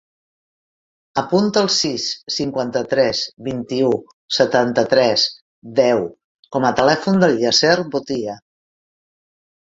Apunta 1.21 1.61
el 1.63 1.67
sis, 1.73 2.05
cinquanta-tres, 2.35 3.19
vint-i-u, 3.47 3.91
setanta-tres, 4.37 5.25
deu 5.81 6.01
com 6.57 6.65
a 6.71 6.73
telèfon 6.81 7.21
del 7.25 7.35
Yasser 7.43 7.75
Botia. 7.97 8.37